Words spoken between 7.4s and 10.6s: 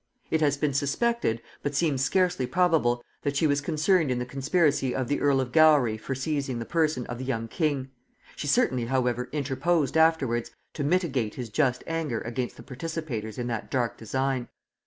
king; she certainly however interposed afterwards